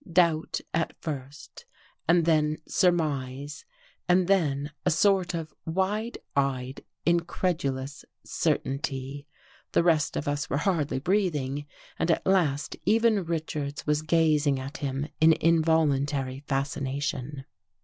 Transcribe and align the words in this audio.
Doubt 0.11 0.61
at 0.73 0.99
first 0.99 1.65
and 2.07 2.25
then 2.25 2.57
surmise, 2.67 3.65
and 4.09 4.25
then 4.25 4.71
a 4.83 4.89
sort 4.89 5.35
of 5.35 5.53
wide 5.63 6.17
eyed, 6.35 6.83
incredulous 7.05 8.03
certainty. 8.23 9.27
The 9.73 9.83
rest 9.83 10.17
of 10.17 10.27
us 10.27 10.49
were 10.49 10.57
hardly 10.57 10.97
breathing, 10.97 11.67
and 11.99 12.09
at 12.09 12.25
last 12.25 12.75
even 12.83 13.25
Richards 13.25 13.85
was 13.85 14.01
gazing 14.01 14.59
at 14.59 14.77
him 14.77 15.07
in 15.19 15.33
involuntary 15.33 16.39
fascination. 16.47 17.45